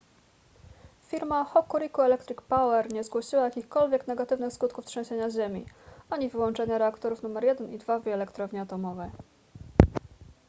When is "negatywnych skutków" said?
4.07-4.85